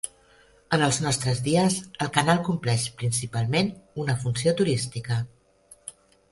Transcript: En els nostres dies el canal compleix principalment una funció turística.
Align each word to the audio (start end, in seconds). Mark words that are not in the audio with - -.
En 0.77 0.85
els 0.85 0.97
nostres 1.03 1.41
dies 1.47 1.75
el 2.07 2.09
canal 2.15 2.41
compleix 2.49 2.87
principalment 3.03 3.71
una 4.07 4.19
funció 4.25 4.59
turística. 4.65 5.23